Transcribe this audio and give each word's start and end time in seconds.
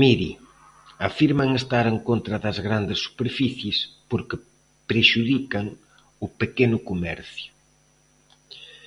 Mire: 0.00 0.30
afirman 1.08 1.50
estar 1.60 1.84
en 1.92 1.98
contra 2.08 2.36
das 2.44 2.58
grandes 2.66 2.98
superficies 3.06 3.78
porque 4.10 4.36
prexudican 4.90 5.66
o 6.24 6.26
pequeno 6.40 6.78
comercio. 6.88 7.50